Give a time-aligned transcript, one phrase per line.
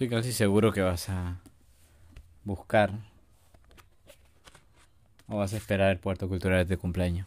[0.00, 1.42] Estoy casi seguro que vas a
[2.42, 2.90] buscar
[5.28, 7.26] o vas a esperar el puerto cultural de cumpleaños.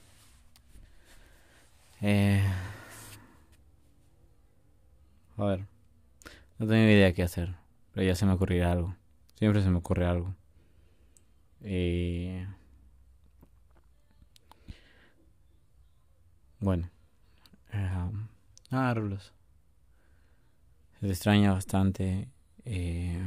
[2.01, 2.43] Eh,
[5.37, 5.59] a ver,
[6.57, 7.53] no tengo idea qué hacer,
[7.93, 8.95] pero ya se me ocurrirá algo.
[9.35, 10.33] Siempre se me ocurre algo.
[11.61, 12.47] Eh,
[16.59, 16.89] bueno.
[17.71, 17.87] Eh,
[18.71, 18.89] ah.
[20.99, 22.29] Se extraña bastante.
[22.65, 23.21] Eh,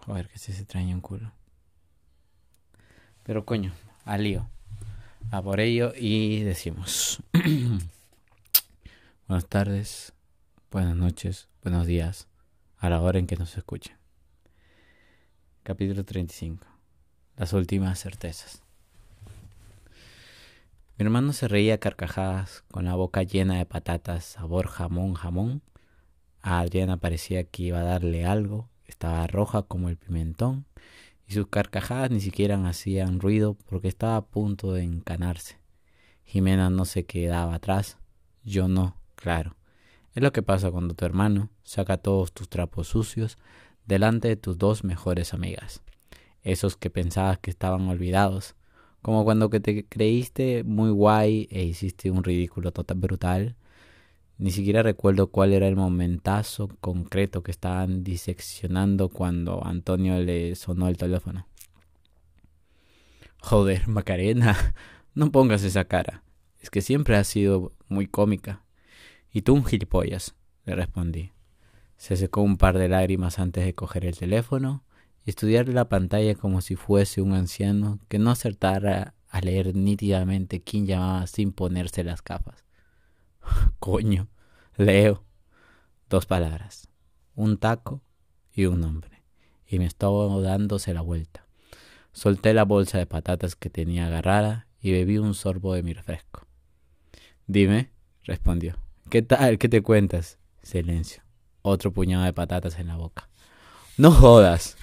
[0.00, 1.32] joder, que se extraña un culo.
[3.22, 3.72] Pero coño,
[4.04, 4.48] al lío.
[5.30, 7.22] A por ello y decimos.
[9.28, 10.12] Buenas tardes,
[10.70, 12.28] buenas noches, buenos días,
[12.78, 13.96] a la hora en que nos escuchen.
[15.64, 16.64] Capítulo 35.
[17.36, 18.62] Las últimas certezas.
[20.96, 25.60] Mi hermano se reía carcajadas, con la boca llena de patatas, sabor jamón, jamón.
[26.46, 30.64] A Adriana parecía que iba a darle algo, estaba roja como el pimentón,
[31.26, 35.58] y sus carcajadas ni siquiera hacían ruido porque estaba a punto de encanarse.
[36.22, 37.98] Jimena no se quedaba atrás,
[38.44, 39.56] yo no, claro.
[40.14, 43.38] Es lo que pasa cuando tu hermano saca todos tus trapos sucios
[43.84, 45.82] delante de tus dos mejores amigas,
[46.42, 48.54] esos que pensabas que estaban olvidados,
[49.02, 53.56] como cuando que te creíste muy guay e hiciste un ridículo total brutal.
[54.38, 60.88] Ni siquiera recuerdo cuál era el momentazo concreto que estaban diseccionando cuando Antonio le sonó
[60.88, 61.46] el teléfono.
[63.38, 64.74] Joder, Macarena,
[65.14, 66.22] no pongas esa cara.
[66.60, 68.62] Es que siempre has sido muy cómica.
[69.32, 70.34] Y tú un gilipollas,
[70.64, 71.32] le respondí.
[71.96, 74.82] Se secó un par de lágrimas antes de coger el teléfono
[75.26, 80.86] estudiar la pantalla como si fuese un anciano que no acertara a leer nítidamente quién
[80.86, 82.65] llamaba sin ponerse las gafas.
[83.78, 84.28] Coño,
[84.76, 85.24] leo.
[86.08, 86.88] Dos palabras.
[87.34, 88.02] Un taco
[88.52, 89.22] y un nombre.
[89.66, 91.46] Y me estaba dándose la vuelta.
[92.12, 96.46] Solté la bolsa de patatas que tenía agarrada y bebí un sorbo de mi refresco.
[97.46, 97.90] Dime,
[98.24, 98.76] respondió.
[99.10, 99.58] ¿Qué tal?
[99.58, 100.38] ¿Qué te cuentas?
[100.62, 101.22] Silencio.
[101.62, 103.28] Otro puñado de patatas en la boca.
[103.98, 104.76] No jodas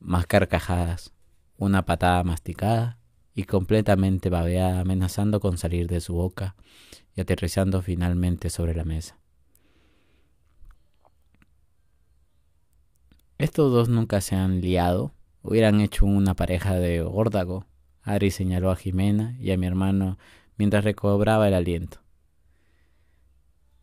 [0.00, 1.12] más carcajadas,
[1.58, 2.99] una patada masticada
[3.40, 6.56] y completamente babeada amenazando con salir de su boca
[7.16, 9.18] y aterrizando finalmente sobre la mesa.
[13.38, 17.64] Estos dos nunca se han liado, hubieran hecho una pareja de órdago.
[18.02, 20.18] Ari señaló a Jimena y a mi hermano
[20.58, 22.02] mientras recobraba el aliento.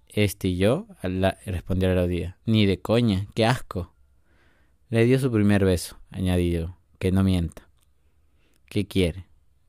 [0.07, 2.37] Este y yo, respondió la rodilla.
[2.45, 3.95] Ni de coña, qué asco.
[4.89, 7.67] Le dio su primer beso, añadió, que no mienta.
[8.67, 9.26] ¿Qué quiere?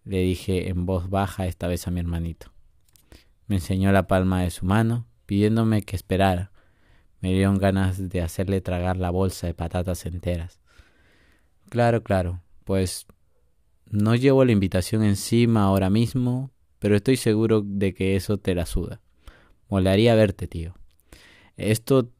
[0.08, 2.50] Le dije en voz baja esta vez a mi hermanito.
[3.46, 6.50] Me enseñó la palma de su mano, pidiéndome que esperara.
[7.20, 10.60] Me dieron ganas de hacerle tragar la bolsa de patatas enteras.
[11.68, 13.06] Claro, claro, pues
[13.90, 18.64] no llevo la invitación encima ahora mismo, pero estoy seguro de que eso te la
[18.64, 19.00] suda.
[19.68, 20.74] Molaría verte, tío.
[21.56, 22.10] Esto,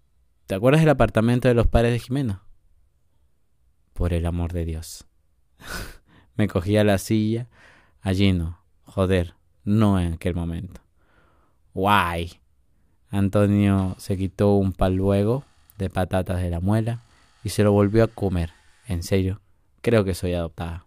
[0.47, 2.43] ¿te acuerdas del apartamento de los padres de Jimena?
[3.99, 5.09] por el amor de Dios.
[6.37, 7.49] Me cogí a la silla.
[8.01, 8.59] Allí no.
[8.85, 10.81] Joder, no en aquel momento.
[11.75, 12.41] Guay.
[13.11, 15.45] Antonio se quitó un pal luego
[15.79, 17.03] de patatas de la muela
[17.45, 18.51] y se lo volvió a comer.
[18.87, 19.41] En serio,
[19.81, 20.87] creo que soy adoptada.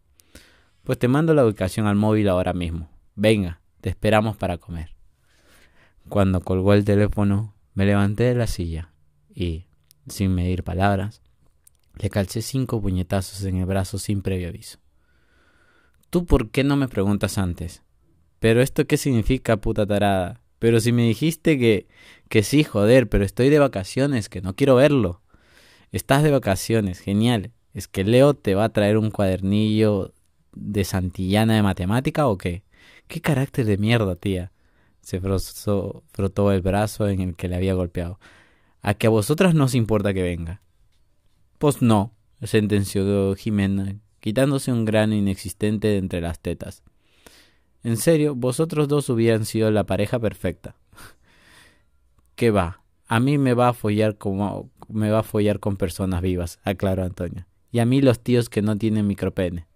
[0.83, 2.89] Pues te mando la ubicación al móvil ahora mismo.
[3.15, 4.95] Venga, te esperamos para comer.
[6.09, 8.91] Cuando colgó el teléfono, me levanté de la silla
[9.33, 9.65] y,
[10.07, 11.21] sin medir palabras,
[11.97, 14.80] le calcé cinco puñetazos en el brazo sin previo aviso.
[16.11, 17.83] ¿Tú por qué no me preguntas antes?
[18.39, 20.41] ¿Pero esto qué significa, puta tarada?
[20.59, 21.87] Pero si me dijiste que...
[22.27, 25.21] que sí, joder, pero estoy de vacaciones, que no quiero verlo.
[25.93, 27.53] Estás de vacaciones, genial.
[27.73, 30.13] ¿Es que Leo te va a traer un cuadernillo
[30.51, 32.63] de Santillana de matemática o qué?
[33.07, 34.51] ¿Qué carácter de mierda, tía?
[34.99, 38.19] Se frotó el brazo en el que le había golpeado.
[38.81, 40.61] A que a vosotras no os importa que venga.
[41.57, 42.13] Pues no,
[42.43, 46.83] sentenció Jimena, quitándose un grano inexistente de entre las tetas.
[47.83, 50.75] En serio, vosotros dos hubieran sido la pareja perfecta.
[52.35, 52.83] ¿Qué va?
[53.07, 57.03] A mí me va a follar como me va a follar con personas vivas, aclaró
[57.03, 57.47] Antonio.
[57.71, 59.67] Y a mí los tíos que no tienen micropene.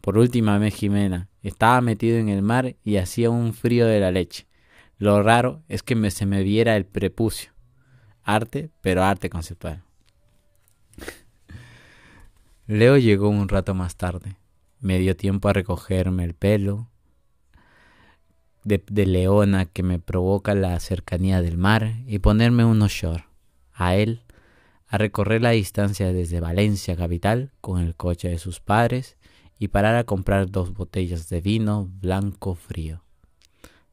[0.00, 4.10] Por última vez Jimena estaba metido en el mar y hacía un frío de la
[4.10, 4.46] leche.
[4.98, 7.52] Lo raro es que me, se me viera el prepucio.
[8.22, 9.82] Arte, pero arte conceptual.
[12.72, 14.38] Leo llegó un rato más tarde.
[14.80, 16.88] Me dio tiempo a recogerme el pelo.
[18.64, 23.26] de, leona que me provoca la cercanía del mar y ponerme unos short.
[23.74, 24.22] A él,
[24.86, 29.18] a recorrer la distancia desde Valencia capital con el coche de sus padres
[29.58, 33.04] y parar a comprar dos botellas de vino blanco frío.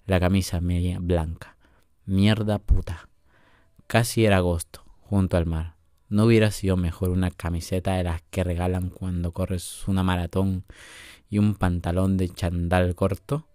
[0.05, 1.57] La camisa media blanca.
[2.05, 3.09] Mierda puta.
[3.87, 5.78] Casi era agosto, junto al mar.
[6.09, 10.65] ¿No hubiera sido mejor una camiseta de las que regalan cuando corres una maratón
[11.29, 13.47] y un pantalón de chandal corto?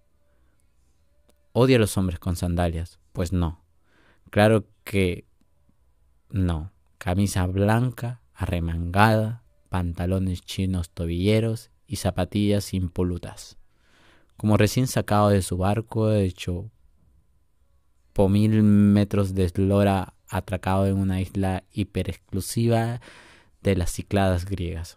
[1.52, 3.00] Odio a los hombres con sandalias.
[3.12, 3.64] Pues no.
[4.30, 5.26] Claro que
[6.30, 6.72] no.
[6.98, 13.58] Camisa blanca, arremangada, pantalones chinos tobilleros y zapatillas impolutas.
[14.36, 16.70] Como recién sacado de su barco hecho
[18.12, 23.00] por mil metros de eslora atracado en una isla hiper exclusiva
[23.62, 24.96] de las cicladas griegas.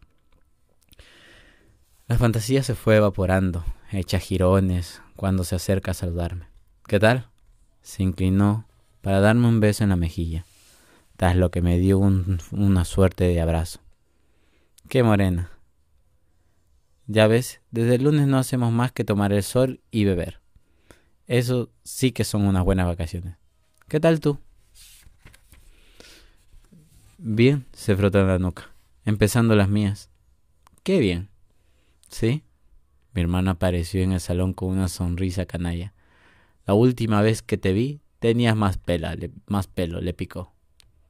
[2.07, 6.45] La fantasía se fue evaporando, hecha jirones, cuando se acerca a saludarme.
[6.87, 7.27] ¿Qué tal?
[7.81, 8.65] Se inclinó
[9.01, 10.45] para darme un beso en la mejilla,
[11.17, 13.79] tras lo que me dio una suerte de abrazo.
[14.87, 15.51] ¡Qué morena!
[17.07, 20.41] Ya ves, desde el lunes no hacemos más que tomar el sol y beber.
[21.25, 23.35] Eso sí que son unas buenas vacaciones.
[23.87, 24.39] ¿Qué tal tú?
[27.19, 28.69] Bien, se frotó la nuca,
[29.03, 30.11] empezando las mías.
[30.83, 31.29] Qué bien.
[32.09, 32.43] ¿Sí?
[33.13, 35.95] Mi hermano apareció en el salón con una sonrisa canalla.
[36.67, 39.15] La última vez que te vi tenías más, pela,
[39.47, 40.53] más pelo, le picó.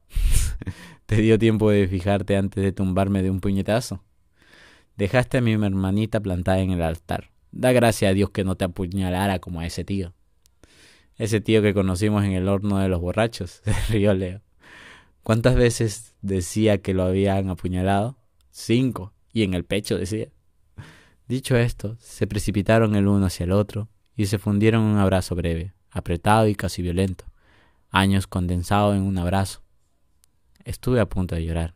[1.06, 4.02] ¿Te dio tiempo de fijarte antes de tumbarme de un puñetazo?
[4.96, 7.32] Dejaste a mi hermanita plantada en el altar.
[7.52, 10.14] Da gracias a Dios que no te apuñalara como a ese tío.
[11.16, 14.40] Ese tío que conocimos en el horno de los borrachos, se rió Leo.
[15.22, 18.16] ¿Cuántas veces decía que lo habían apuñalado?
[18.50, 19.12] Cinco.
[19.32, 20.28] Y en el pecho decía.
[21.26, 25.34] Dicho esto, se precipitaron el uno hacia el otro y se fundieron en un abrazo
[25.34, 27.24] breve, apretado y casi violento.
[27.90, 29.62] Años condensados en un abrazo.
[30.64, 31.74] Estuve a punto de llorar.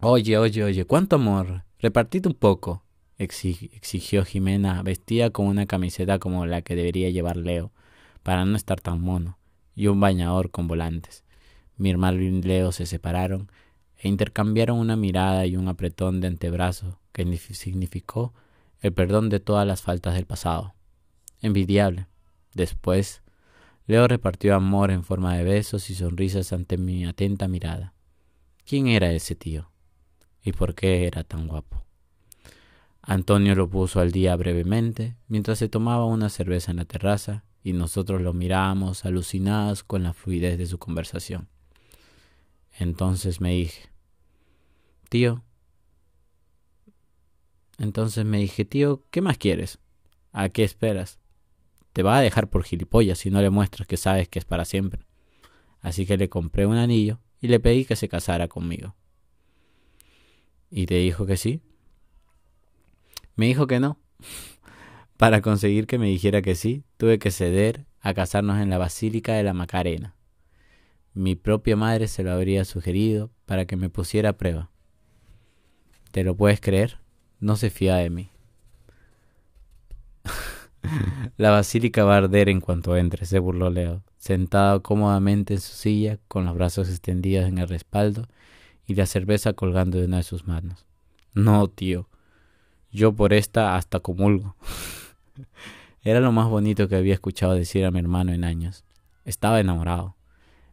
[0.00, 1.64] Oye, oye, oye, cuánto amor.
[1.78, 2.84] Repartite un poco,
[3.18, 7.72] exigió Jimena, vestida con una camiseta como la que debería llevar Leo,
[8.22, 9.38] para no estar tan mono,
[9.74, 11.24] y un bañador con volantes.
[11.76, 13.50] Mi hermano y Leo se separaron
[13.96, 18.34] e intercambiaron una mirada y un apretón de antebrazo que significó
[18.80, 20.74] el perdón de todas las faltas del pasado.
[21.42, 22.06] Envidiable.
[22.54, 23.22] Después,
[23.86, 27.92] Leo repartió amor en forma de besos y sonrisas ante mi atenta mirada.
[28.64, 29.70] ¿Quién era ese tío?
[30.42, 31.84] ¿Y por qué era tan guapo?
[33.02, 37.72] Antonio lo puso al día brevemente, mientras se tomaba una cerveza en la terraza y
[37.72, 41.48] nosotros lo mirábamos alucinados con la fluidez de su conversación.
[42.78, 43.90] Entonces me dije,
[45.08, 45.44] tío.
[47.78, 49.78] Entonces me dije, tío, ¿qué más quieres?
[50.32, 51.18] ¿A qué esperas?
[51.92, 54.64] Te va a dejar por gilipollas si no le muestras que sabes que es para
[54.64, 55.06] siempre.
[55.80, 58.94] Así que le compré un anillo y le pedí que se casara conmigo.
[60.70, 61.60] ¿Y te dijo que sí?
[63.34, 63.98] Me dijo que no.
[65.20, 69.34] Para conseguir que me dijera que sí, tuve que ceder a casarnos en la Basílica
[69.34, 70.14] de la Macarena.
[71.12, 74.70] Mi propia madre se lo habría sugerido para que me pusiera a prueba.
[76.10, 77.00] ¿Te lo puedes creer?
[77.38, 78.30] No se fía de mí.
[81.36, 85.74] la basílica va a arder en cuanto entre, se burló Leo, sentado cómodamente en su
[85.74, 88.26] silla, con los brazos extendidos en el respaldo
[88.86, 90.86] y la cerveza colgando de una de sus manos.
[91.34, 92.08] No, tío.
[92.90, 94.56] Yo por esta hasta comulgo.
[96.02, 98.84] Era lo más bonito que había escuchado decir a mi hermano en años.
[99.24, 100.16] Estaba enamorado.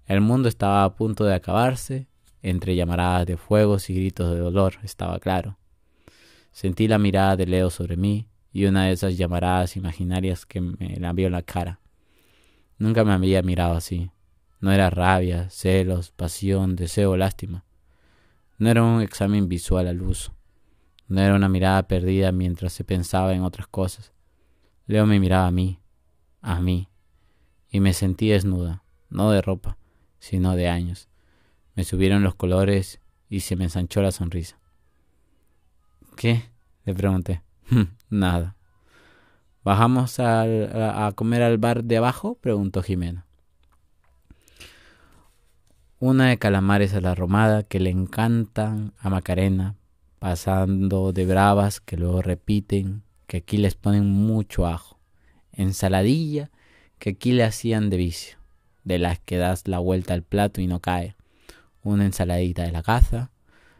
[0.06, 2.08] El mundo estaba a punto de acabarse
[2.42, 5.58] entre llamaradas de fuegos y gritos de dolor, estaba claro.
[6.52, 10.98] Sentí la mirada de Leo sobre mí y una de esas llamaradas imaginarias que me
[10.98, 11.82] la vio la cara.
[12.78, 14.12] Nunca me había mirado así.
[14.60, 17.66] No era rabia, celos, pasión, deseo, lástima.
[18.58, 20.34] No era un examen visual al uso.
[21.08, 24.14] No era una mirada perdida mientras se pensaba en otras cosas.
[24.88, 25.80] Leo me miraba a mí,
[26.42, 26.88] a mí,
[27.70, 29.78] y me sentí desnuda, no de ropa,
[30.20, 31.10] sino de años.
[31.76, 34.58] Me subieron los colores y se me ensanchó la sonrisa.
[36.16, 36.50] ¿Qué?
[36.86, 37.44] le pregunté.
[38.10, 38.56] Nada.
[39.64, 42.36] ¿Bajamos a, comer al bar de abajo?
[42.36, 43.26] preguntó Jimena.
[46.00, 49.76] Una de calamares a la romada que le encantan a Macarena,
[50.20, 55.00] pasando de bravas que luego repiten, que aquí les ponen mucho ajo.
[55.52, 56.50] Ensaladilla
[57.00, 58.38] que aquí le hacían de vicio,
[58.84, 61.16] de las que das la vuelta al plato y no cae
[61.84, 63.32] una ensaladita de la caza,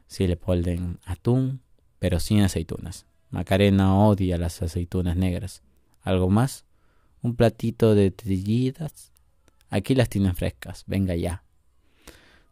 [0.08, 1.62] si le ponen atún,
[2.00, 3.06] pero sin aceitunas.
[3.30, 5.64] Macarena odia las aceitunas negras.
[6.02, 6.66] ¿Algo más?
[7.22, 9.12] ¿Un platito de trillitas?
[9.70, 11.44] Aquí las tienen frescas, venga ya.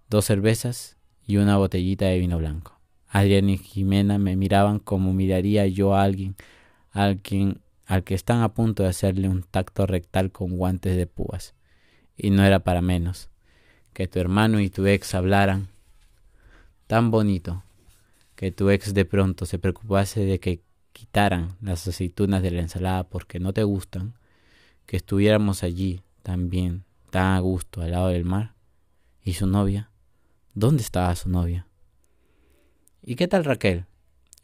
[0.09, 2.77] Dos cervezas y una botellita de vino blanco.
[3.07, 6.35] Adrián y Jimena me miraban como miraría yo a alguien,
[6.95, 11.05] a alguien al que están a punto de hacerle un tacto rectal con guantes de
[11.05, 11.53] púas.
[12.17, 13.29] Y no era para menos
[13.93, 15.67] que tu hermano y tu ex hablaran
[16.87, 17.63] tan bonito
[18.35, 23.03] que tu ex de pronto se preocupase de que quitaran las aceitunas de la ensalada
[23.03, 24.15] porque no te gustan,
[24.85, 28.55] que estuviéramos allí también tan a gusto al lado del mar.
[29.23, 29.89] ¿Y su novia?
[30.53, 31.67] ¿Dónde estaba su novia?
[33.01, 33.85] ¿Y qué tal Raquel?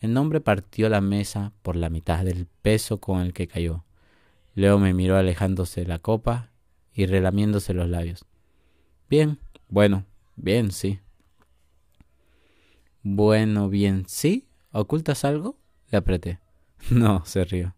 [0.01, 3.85] El nombre partió la mesa por la mitad del peso con el que cayó.
[4.55, 6.49] Leo me miró alejándose la copa
[6.91, 8.25] y relamiéndose los labios.
[9.07, 9.39] Bien,
[9.69, 10.05] bueno,
[10.35, 10.99] bien, sí.
[13.03, 14.47] Bueno, bien, sí.
[14.71, 15.59] ¿Ocultas algo?
[15.89, 16.39] Le apreté.
[16.89, 17.75] No, se rió.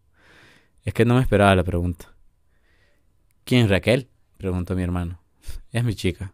[0.82, 2.16] Es que no me esperaba la pregunta.
[3.44, 4.08] ¿Quién Raquel?
[4.38, 5.20] preguntó mi hermano.
[5.72, 6.32] Es mi chica.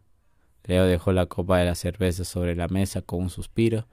[0.62, 3.88] Leo dejó la copa de la cerveza sobre la mesa con un suspiro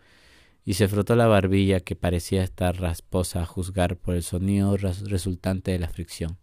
[0.67, 5.71] y se frotó la barbilla que parecía estar rasposa a juzgar por el sonido resultante
[5.71, 6.39] de la fricción.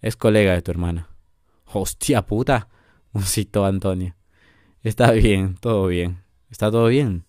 [0.00, 1.10] Es colega de tu hermana.
[1.66, 2.70] Hostia puta,
[3.12, 4.16] musitó Antonio.
[4.82, 6.22] Está bien, todo bien.
[6.48, 7.26] ¿Está todo bien?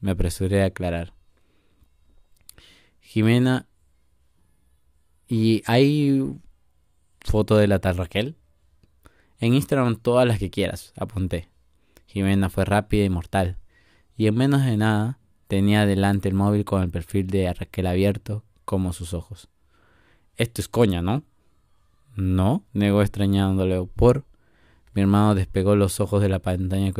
[0.00, 1.12] Me apresuré a aclarar.
[3.02, 3.68] Jimena,
[5.28, 6.24] ¿y hay
[7.20, 8.38] foto de la tal Raquel?
[9.40, 11.50] En Instagram todas las que quieras, apunté.
[12.06, 13.58] Jimena fue rápida y mortal,
[14.16, 15.18] y en menos de nada
[15.54, 19.48] Tenía delante el móvil con el perfil de Raquel abierto, como sus ojos.
[20.36, 21.22] Esto es coña, ¿no?
[22.16, 23.80] No, negó extrañándole.
[23.94, 24.24] Por.
[24.94, 26.92] Mi hermano despegó los ojos de la pantalla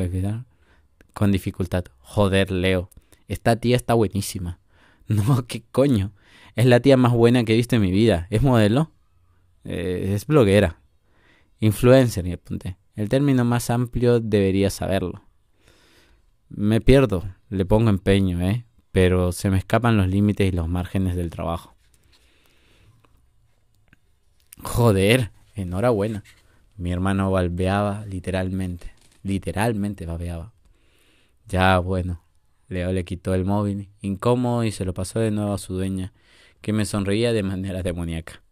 [1.12, 1.86] con dificultad.
[1.98, 2.90] Joder, Leo.
[3.26, 4.60] Esta tía está buenísima.
[5.08, 6.12] No, qué coño.
[6.54, 8.28] Es la tía más buena que he visto en mi vida.
[8.30, 8.92] ¿Es modelo?
[9.64, 10.80] Eh, es bloguera.
[11.58, 12.76] Influencer, y apunté.
[12.94, 15.24] El término más amplio debería saberlo.
[16.48, 18.64] Me pierdo, le pongo empeño, ¿eh?
[18.92, 21.74] Pero se me escapan los límites y los márgenes del trabajo.
[24.62, 26.22] Joder, enhorabuena.
[26.76, 28.92] Mi hermano balbeaba literalmente.
[29.22, 30.52] Literalmente babeaba.
[31.46, 32.20] Ya, bueno.
[32.68, 36.12] Leo le quitó el móvil, incómodo, y se lo pasó de nuevo a su dueña,
[36.60, 38.42] que me sonreía de manera demoníaca.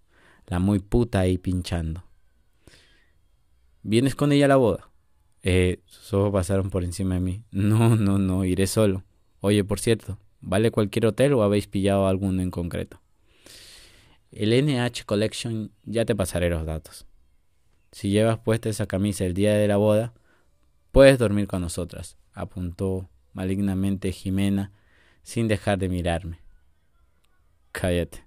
[0.46, 2.04] La muy puta ahí pinchando.
[3.82, 4.91] ¿Vienes con ella a la boda?
[5.42, 7.42] Eh, sus ojos pasaron por encima de mí.
[7.50, 9.04] No, no, no, iré solo.
[9.40, 13.00] Oye, por cierto, ¿vale cualquier hotel o habéis pillado alguno en concreto?
[14.30, 17.06] El NH Collection ya te pasaré los datos.
[17.90, 20.14] Si llevas puesta esa camisa el día de la boda,
[20.92, 24.72] puedes dormir con nosotras, apuntó malignamente Jimena
[25.22, 26.38] sin dejar de mirarme.
[27.72, 28.24] Cállate.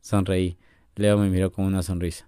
[0.00, 0.56] Sonreí.
[0.94, 2.26] Leo me miró con una sonrisa.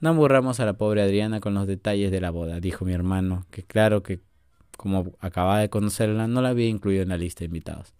[0.00, 3.46] No aburramos a la pobre Adriana con los detalles de la boda, dijo mi hermano,
[3.50, 4.20] que claro que
[4.76, 7.94] como acababa de conocerla no la había incluido en la lista de invitados.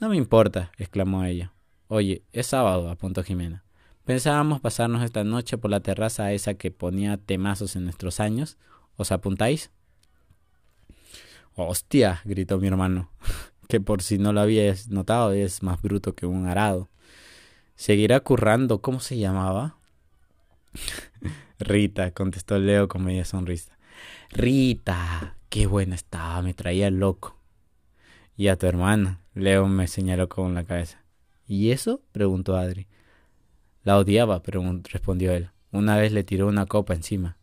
[0.00, 1.52] No me importa, exclamó ella.
[1.86, 3.62] Oye, es sábado, apuntó Jimena.
[4.04, 8.58] Pensábamos pasarnos esta noche por la terraza esa que ponía temazos en nuestros años.
[8.96, 9.70] ¿Os apuntáis?
[11.54, 13.12] Hostia, gritó mi hermano,
[13.68, 16.88] que por si no lo habías notado es más bruto que un arado.
[17.76, 19.76] Seguirá currando, ¿cómo se llamaba?
[21.58, 23.78] Rita, contestó Leo con media sonrisa.
[24.30, 27.38] Rita, qué buena estaba, me traía loco.
[28.36, 31.04] Y a tu hermana, Leo me señaló con la cabeza.
[31.46, 32.02] ¿Y eso?
[32.12, 32.88] preguntó Adri.
[33.84, 34.42] La odiaba,
[34.90, 35.50] respondió él.
[35.70, 37.36] Una vez le tiró una copa encima.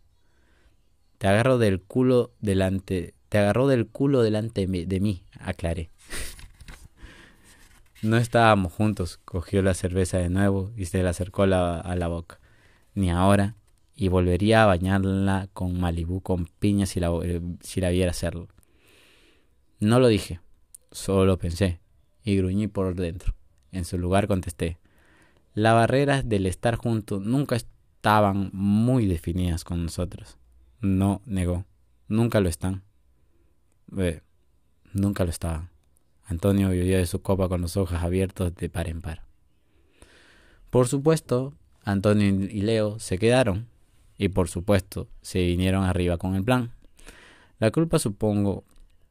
[1.17, 3.13] Te agarro del culo delante.
[3.29, 5.91] Te agarró del culo delante de mí, aclaré.
[8.01, 9.19] No estábamos juntos.
[9.25, 12.39] Cogió la cerveza de nuevo y se la acercó a la boca
[12.93, 13.55] ni ahora,
[13.96, 18.48] y volvería a bañarla con Malibú con piña si la, eh, si la viera hacerlo.
[19.79, 20.39] No lo dije,
[20.91, 21.79] solo lo pensé,
[22.24, 23.34] y gruñí por dentro.
[23.72, 24.77] En su lugar contesté.
[25.53, 30.38] Las barreras del estar juntos nunca estaban muy definidas con nosotros.
[30.81, 31.65] No negó.
[32.08, 32.84] Nunca lo están.
[33.98, 34.22] Eh,
[34.93, 35.69] nunca lo estaban.
[36.25, 39.24] Antonio vivió de su copa con los ojos abiertos de par en par.
[40.69, 43.67] Por supuesto, Antonio y Leo se quedaron
[44.17, 46.71] y por supuesto se vinieron arriba con el plan.
[47.59, 48.63] La culpa supongo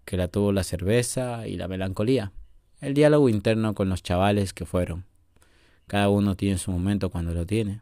[0.04, 2.32] que la tuvo la cerveza y la melancolía,
[2.80, 5.04] el diálogo interno con los chavales que fueron.
[5.86, 7.80] Cada uno tiene su momento cuando lo tiene.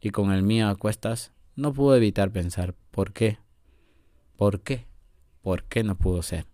[0.00, 3.38] Y con el mío a cuestas no pude evitar pensar ¿por qué?
[4.36, 4.86] ¿Por qué?
[5.42, 6.46] ¿Por qué no pudo ser?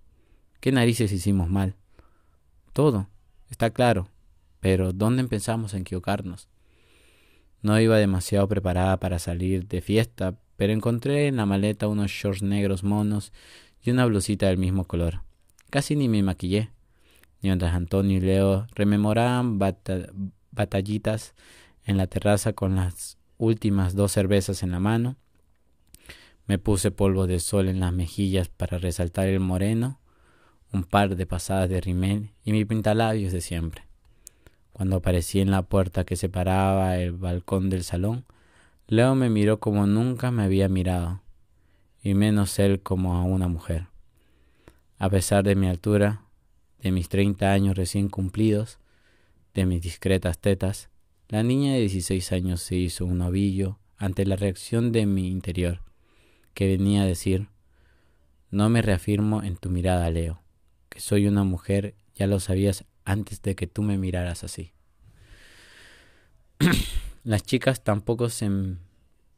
[0.60, 1.75] ¿Qué narices hicimos mal?
[2.72, 3.08] Todo,
[3.50, 4.08] está claro,
[4.60, 6.48] pero ¿dónde empezamos a equivocarnos?
[7.66, 12.40] No iba demasiado preparada para salir de fiesta, pero encontré en la maleta unos shorts
[12.40, 13.32] negros monos
[13.82, 15.23] y una blusita del mismo color.
[15.68, 16.70] Casi ni me maquillé.
[17.42, 19.58] Mientras Antonio y Leo rememoraban
[20.52, 21.35] batallitas
[21.82, 25.16] en la terraza con las últimas dos cervezas en la mano,
[26.46, 29.99] me puse polvo de sol en las mejillas para resaltar el moreno,
[30.73, 33.87] un par de pasadas de rimel y mi pintalabios de siempre.
[34.76, 38.26] Cuando aparecí en la puerta que separaba el balcón del salón,
[38.88, 41.23] Leo me miró como nunca me había mirado,
[42.02, 43.87] y menos él como a una mujer.
[44.99, 46.26] A pesar de mi altura,
[46.83, 48.78] de mis treinta años recién cumplidos,
[49.54, 50.90] de mis discretas tetas,
[51.30, 55.80] la niña de dieciséis años se hizo un ovillo ante la reacción de mi interior,
[56.52, 57.49] que venía a decir,
[58.50, 60.42] no me reafirmo en tu mirada, Leo,
[60.90, 64.72] que soy una mujer, ya lo sabías antes de que tú me miraras así.
[67.25, 68.50] Las chicas tampoco se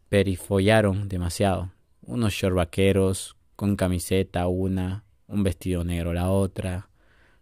[0.09, 1.71] perifollaron demasiado.
[2.03, 6.91] Unos short vaqueros, con camiseta una, un vestido negro la otra.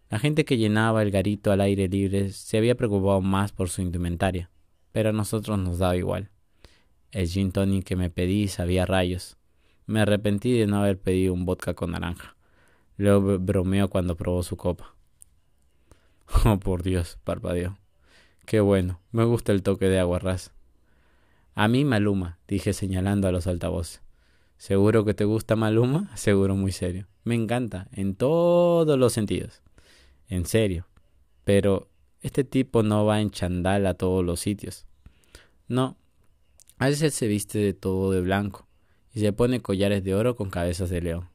[0.09, 3.81] La gente que llenaba el garito al aire libre se había preocupado más por su
[3.81, 4.49] indumentaria,
[4.91, 6.29] pero a nosotros nos daba igual.
[7.11, 9.37] El gin tonic que me pedí sabía rayos.
[9.85, 12.35] Me arrepentí de no haber pedido un vodka con naranja.
[12.97, 14.96] Luego bromeó cuando probó su copa.
[16.45, 17.77] Oh, por Dios, parpadeó.
[18.45, 20.21] Qué bueno, me gusta el toque de agua.
[21.55, 24.01] A mí Maluma, dije señalando a los altavoces.
[24.57, 26.09] ¿Seguro que te gusta Maluma?
[26.15, 27.07] Seguro muy serio.
[27.23, 29.61] Me encanta, en todos los sentidos.
[30.29, 30.87] En serio.
[31.43, 31.89] Pero
[32.21, 34.85] este tipo no va en chandal a todos los sitios.
[35.67, 35.97] No.
[36.77, 38.67] A veces se viste de todo de blanco
[39.13, 41.29] y se pone collares de oro con cabezas de león.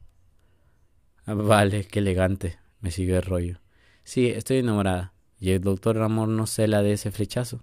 [1.26, 3.62] Ah, vale, qué elegante, me siguió el rollo.
[4.04, 7.62] Sí, estoy enamorada y el doctor Ramón no se la de ese flechazo.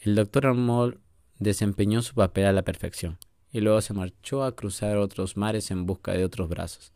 [0.00, 1.00] El doctor Ramón
[1.38, 3.18] desempeñó su papel a la perfección
[3.52, 6.92] y luego se marchó a cruzar otros mares en busca de otros brazos.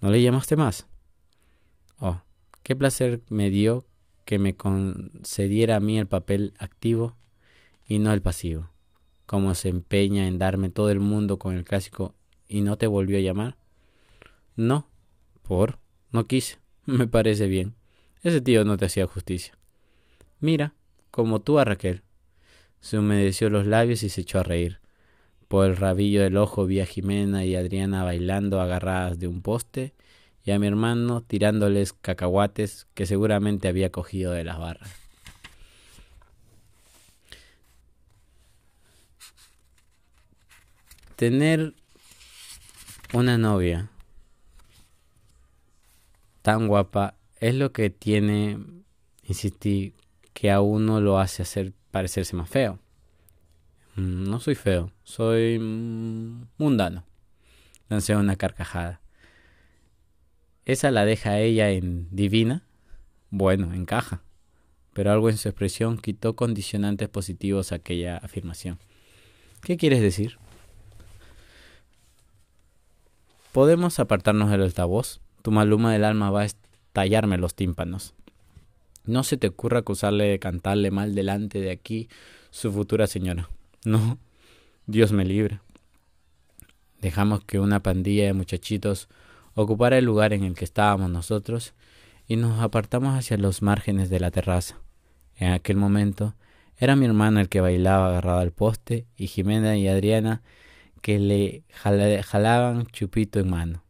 [0.00, 0.86] ¿No le llamaste más?
[1.98, 2.22] Oh,
[2.62, 3.86] qué placer me dio
[4.24, 7.16] que me concediera a mí el papel activo
[7.86, 8.70] y no el pasivo.
[9.26, 12.14] Como se empeña en darme todo el mundo con el clásico
[12.48, 13.56] y no te volvió a llamar.
[14.56, 14.88] No,
[15.42, 15.78] por,
[16.10, 17.74] no quise, me parece bien.
[18.22, 19.54] Ese tío no te hacía justicia.
[20.40, 20.74] Mira,
[21.10, 22.02] como tú a Raquel.
[22.80, 24.80] Se humedeció los labios y se echó a reír.
[25.46, 29.94] Por el rabillo del ojo vi a Jimena y Adriana bailando agarradas de un poste
[30.44, 34.90] y a mi hermano tirándoles cacahuates que seguramente había cogido de las barras.
[41.16, 41.74] Tener
[43.12, 43.91] una novia
[46.42, 48.58] tan guapa es lo que tiene,
[49.22, 49.94] insistí,
[50.32, 52.78] que a uno lo hace hacer parecerse más feo.
[53.96, 57.04] Mm, no soy feo, soy mm, mundano.
[57.88, 59.00] Lancé una carcajada.
[60.64, 62.64] ¿Esa la deja ella en divina?
[63.30, 64.22] Bueno, encaja.
[64.92, 68.78] Pero algo en su expresión quitó condicionantes positivos a aquella afirmación.
[69.62, 70.38] ¿Qué quieres decir?
[73.52, 75.21] ¿Podemos apartarnos del altavoz?
[75.42, 76.48] Tu maluma del alma va a
[76.92, 78.14] tallarme los tímpanos.
[79.04, 82.08] No se te ocurra acusarle de cantarle mal delante de aquí
[82.50, 83.48] su futura señora.
[83.84, 84.18] No,
[84.86, 85.60] Dios me libre.
[87.00, 89.08] Dejamos que una pandilla de muchachitos
[89.54, 91.74] ocupara el lugar en el que estábamos nosotros
[92.28, 94.78] y nos apartamos hacia los márgenes de la terraza.
[95.36, 96.34] En aquel momento
[96.78, 100.42] era mi hermano el que bailaba agarrado al poste y Jimena y Adriana
[101.00, 103.82] que le jalaban chupito en mano.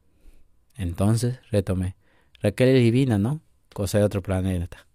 [0.77, 1.97] Entonces retomé.
[2.41, 3.41] Raquel es divina, ¿no?
[3.73, 4.87] Cosa de otro planeta.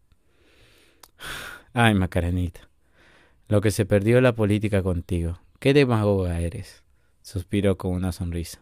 [1.73, 2.69] Ay, Macarenita.
[3.47, 5.39] Lo que se perdió la política contigo.
[5.59, 6.83] Qué demagoga eres.
[7.21, 8.61] Suspiró con una sonrisa.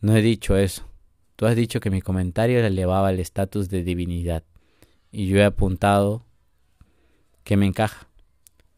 [0.00, 0.88] No he dicho eso.
[1.36, 4.44] Tú has dicho que mi comentario le elevaba el estatus de divinidad.
[5.12, 6.24] Y yo he apuntado
[7.44, 8.08] que me encaja.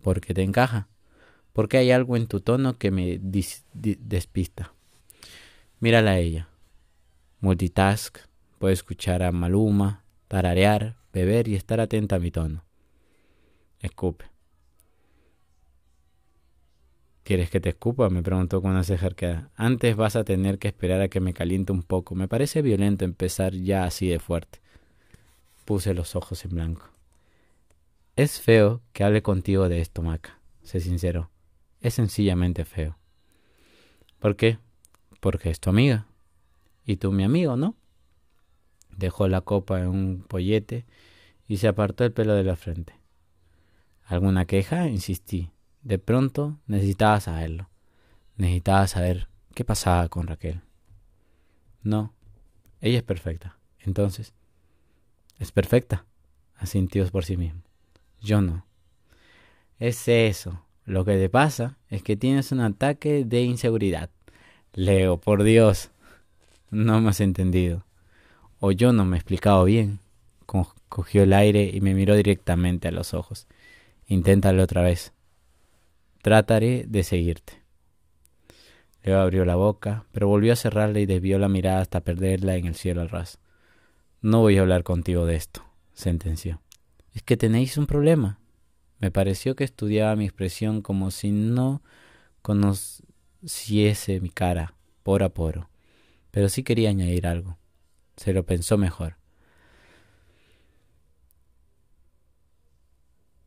[0.03, 0.88] ¿Por qué te encaja?
[1.53, 4.73] Porque hay algo en tu tono que me despista.
[5.79, 6.49] Mírala a ella.
[7.42, 8.18] Multitask,
[8.61, 12.62] Puedo escuchar a Maluma, tararear, beber y estar atenta a mi tono.
[13.81, 14.26] Escupe.
[17.24, 18.09] ¿Quieres que te escupa?
[18.11, 19.50] me preguntó con una ceja arqueada.
[19.57, 22.14] Antes vas a tener que esperar a que me caliente un poco.
[22.14, 24.61] Me parece violento empezar ya así de fuerte.
[25.64, 26.88] Puse los ojos en blanco.
[28.14, 31.33] Es feo que hable contigo de esto, Maca, sé sincero.
[31.81, 32.96] Es sencillamente feo.
[34.20, 34.59] ¿Por qué?
[35.18, 36.07] Porque es tu amiga.
[36.85, 37.77] Y tú mi amigo, ¿no?
[38.97, 40.85] Dejó la copa en un pollete
[41.49, 42.95] y se apartó el pelo de la frente.
[44.05, 44.88] ¿Alguna queja?
[44.88, 45.51] insistí.
[45.83, 47.68] De pronto necesitaba saberlo.
[48.37, 50.62] Necesitaba saber qué pasaba con Raquel.
[51.83, 52.14] No,
[52.81, 53.59] ella es perfecta.
[53.81, 54.35] Entonces,
[55.38, 56.07] es perfecta,
[56.57, 57.62] asintió por sí mismo.
[58.21, 58.64] Yo no.
[59.79, 60.64] Es eso.
[60.85, 64.11] Lo que te pasa es que tienes un ataque de inseguridad.
[64.73, 65.90] Leo, por Dios.
[66.72, 67.85] No me has entendido.
[68.58, 70.00] O yo no me he explicado bien.
[70.88, 73.46] Cogió el aire y me miró directamente a los ojos.
[74.06, 75.12] Inténtalo otra vez.
[76.22, 77.62] Trataré de seguirte.
[79.02, 82.64] Leo abrió la boca, pero volvió a cerrarla y desvió la mirada hasta perderla en
[82.64, 83.38] el cielo al ras.
[84.22, 86.62] No voy a hablar contigo de esto, sentenció.
[87.12, 88.38] Es que tenéis un problema.
[88.98, 91.82] Me pareció que estudiaba mi expresión como si no
[92.40, 95.68] conociese mi cara, por a poro.
[96.33, 97.59] Pero sí quería añadir algo.
[98.16, 99.16] Se lo pensó mejor.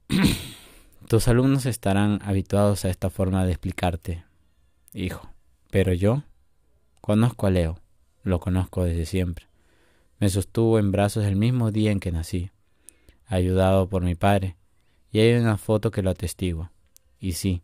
[1.10, 4.24] Tus alumnos estarán habituados a esta forma de explicarte,
[4.94, 5.30] hijo.
[5.72, 6.24] Pero yo
[7.02, 7.82] conozco a Leo,
[8.24, 9.48] lo conozco desde siempre.
[10.20, 12.52] Me sostuvo en brazos el mismo día en que nací,
[13.26, 14.58] ayudado por mi padre,
[15.12, 16.72] y hay una foto que lo atestigua.
[17.20, 17.64] Y sí,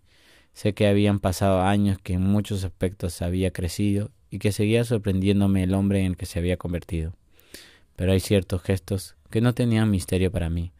[0.53, 5.61] sé que habían pasado años que en muchos aspectos había crecido y que seguía sorprendiéndome
[5.61, 7.13] el hombre en el que se había convertido.
[7.95, 10.71] Pero hay ciertos gestos que no tenían misterio para mí.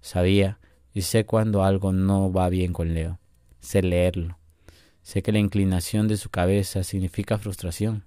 [0.00, 0.58] Sabía
[0.92, 3.20] y sé cuando algo no va bien con Leo.
[3.60, 4.38] Sé leerlo.
[5.02, 8.04] Sé que la inclinación de su cabeza significa frustración,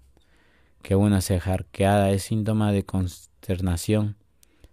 [0.81, 4.15] que una ceja arqueada es síntoma de consternación.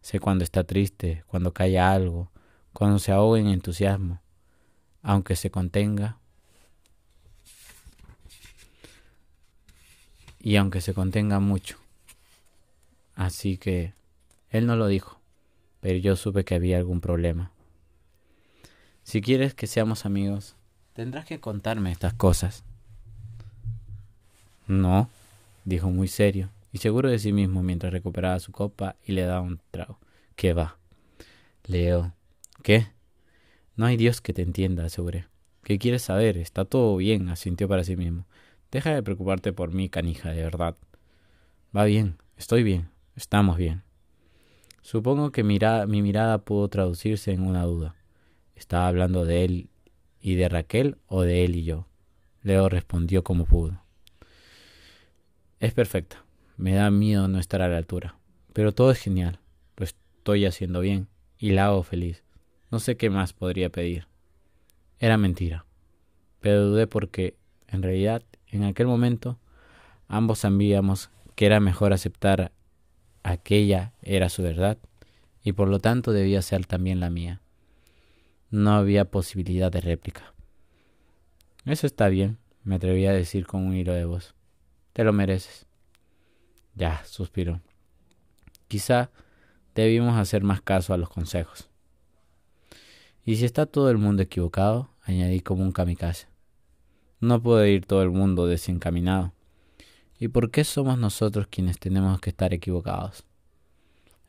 [0.00, 2.30] Sé cuando está triste, cuando calla algo,
[2.72, 4.22] cuando se ahoga en entusiasmo,
[5.02, 6.18] aunque se contenga.
[10.44, 11.78] Y aunque se contenga mucho.
[13.14, 13.94] Así que
[14.50, 15.18] él no lo dijo,
[15.80, 17.50] pero yo supe que había algún problema.
[19.04, 20.54] Si quieres que seamos amigos,
[20.92, 22.62] tendrás que contarme estas cosas.
[24.66, 25.08] No,
[25.64, 29.40] dijo muy serio y seguro de sí mismo mientras recuperaba su copa y le daba
[29.40, 29.98] un trago.
[30.36, 30.76] ¿Qué va?
[31.64, 32.12] Leo.
[32.62, 32.88] ¿Qué?
[33.76, 35.26] No hay Dios que te entienda, aseguré.
[35.62, 36.36] ¿Qué quieres saber?
[36.36, 38.26] Está todo bien, asintió para sí mismo.
[38.74, 40.74] Deja de preocuparte por mí, canija, de verdad.
[41.76, 43.84] Va bien, estoy bien, estamos bien.
[44.82, 47.94] Supongo que mi mirada pudo traducirse en una duda.
[48.56, 49.68] ¿Estaba hablando de él
[50.20, 51.86] y de Raquel o de él y yo?
[52.42, 53.80] Leo respondió como pudo.
[55.60, 56.24] Es perfecta.
[56.56, 58.16] Me da miedo no estar a la altura.
[58.54, 59.38] Pero todo es genial.
[59.76, 61.06] Lo estoy haciendo bien
[61.38, 62.24] y la hago feliz.
[62.72, 64.08] No sé qué más podría pedir.
[64.98, 65.64] Era mentira.
[66.40, 67.36] Pero dudé porque,
[67.68, 68.24] en realidad,
[68.56, 69.38] en aquel momento,
[70.08, 72.52] ambos sabíamos que era mejor aceptar
[73.22, 74.78] aquella era su verdad
[75.42, 77.40] y por lo tanto debía ser también la mía.
[78.50, 80.34] No había posibilidad de réplica.
[81.64, 84.34] Eso está bien, me atreví a decir con un hilo de voz.
[84.92, 85.66] Te lo mereces.
[86.74, 87.60] Ya, suspiró.
[88.68, 89.10] Quizá
[89.74, 91.68] debimos hacer más caso a los consejos.
[93.24, 96.33] Y si está todo el mundo equivocado, añadí como un kamikaze.
[97.20, 99.32] No puede ir todo el mundo desencaminado.
[100.18, 103.24] ¿Y por qué somos nosotros quienes tenemos que estar equivocados?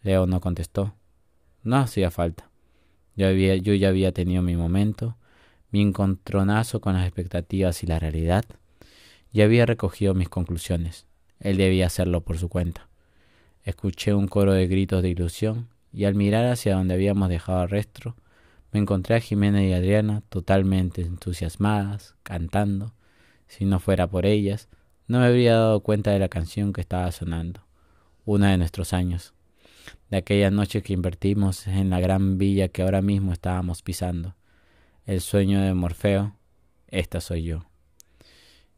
[0.01, 0.93] Leo no contestó.
[1.63, 2.49] No hacía falta.
[3.15, 5.17] Yo, yo ya había tenido mi momento,
[5.71, 8.45] mi encontronazo con las expectativas y la realidad,
[9.31, 11.07] y había recogido mis conclusiones.
[11.39, 12.87] Él debía hacerlo por su cuenta.
[13.63, 17.69] Escuché un coro de gritos de ilusión, y al mirar hacia donde habíamos dejado el
[17.69, 18.15] resto,
[18.75, 22.93] me encontré a Jimena y Adriana totalmente entusiasmadas, cantando.
[23.47, 24.67] Si no fuera por ellas,
[25.07, 27.65] no me habría dado cuenta de la canción que estaba sonando,
[28.25, 29.33] una de nuestros años,
[30.09, 34.35] de aquella noche que invertimos en la gran villa que ahora mismo estábamos pisando.
[35.05, 36.35] El sueño de Morfeo,
[36.89, 37.63] esta soy yo.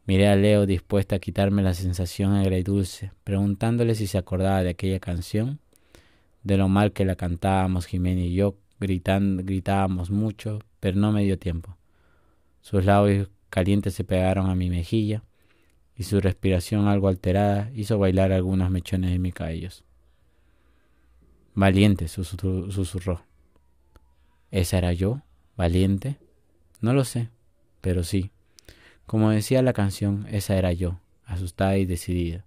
[0.06, 5.00] Miré a Leo dispuesta a quitarme la sensación agridulce, preguntándole si se acordaba de aquella
[5.00, 5.60] canción,
[6.44, 11.24] de lo mal que la cantábamos Jimena y yo, gritando, gritábamos mucho, pero no me
[11.24, 11.78] dio tiempo.
[12.62, 15.24] Sus labios calientes se pegaron a mi mejilla
[15.96, 19.84] y su respiración algo alterada hizo bailar algunos mechones de mis cabellos.
[21.56, 23.24] Valiente, susurró.
[24.52, 25.22] ¿Esa era yo?
[25.56, 26.18] ¿Valiente?
[26.82, 27.30] No lo sé,
[27.82, 28.32] pero sí.
[29.08, 32.46] Como decía la canción, esa era yo, asustada y decidida.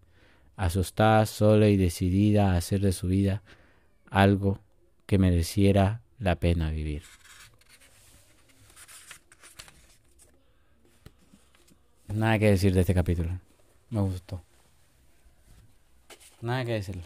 [0.57, 3.43] Asustada, sola y decidida a hacer de su vida
[4.11, 4.61] algo
[5.07, 7.02] que mereciera la pena vivir.
[12.09, 13.40] Nada que decir de este capítulo.
[13.88, 14.42] Me gustó.
[16.40, 17.02] Nada que decirlo.